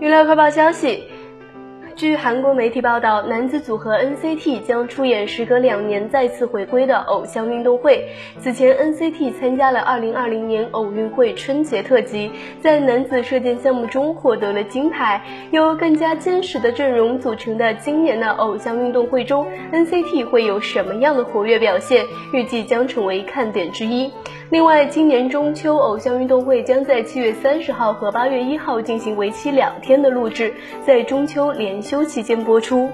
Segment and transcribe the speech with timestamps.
[0.00, 1.11] 娱乐快报消息。
[2.02, 8.08] 据韩国媒体报道，男子组合 NCT 将出演时隔两年再次回归的偶像运动会。
[8.40, 15.22] 此前，NCT 参加了2020年奥运会春节特辑，在男子射箭项目中获得了金牌。
[15.52, 22.04] 由更加坚实的阵容组成的今年的偶像运动会中，NCT 会有什么样的活跃表现？
[22.32, 24.10] 预计将成为看点之一。
[24.50, 30.52] 另外，今年中秋偶像运动会将在七月三十号和八月一号进行为期两天的录制，
[30.84, 32.90] 在中秋连续休期间播出。